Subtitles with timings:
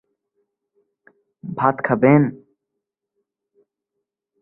[1.43, 2.21] ভাত খাবেন?